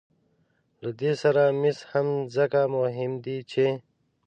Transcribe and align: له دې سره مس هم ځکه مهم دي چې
له 0.81 0.89
دې 0.99 1.11
سره 1.23 1.43
مس 1.61 1.79
هم 1.91 2.07
ځکه 2.35 2.59
مهم 2.77 3.11
دي 3.25 3.37
چې 3.51 3.65